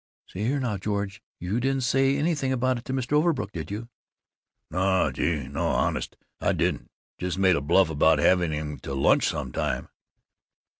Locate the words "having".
8.17-8.51